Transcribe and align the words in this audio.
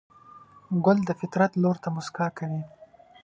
ګل 0.85 0.97
د 1.05 1.09
فطرت 1.19 1.51
لور 1.61 1.75
ته 1.83 1.87
موسکا 1.95 2.27
کوي. 2.37 2.61